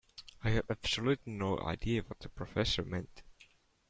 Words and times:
I 0.43 0.49
have 0.49 0.65
absolutely 0.71 1.31
no 1.33 1.59
idea 1.59 2.01
what 2.01 2.21
the 2.21 2.29
professor 2.29 2.83
meant. 2.83 3.21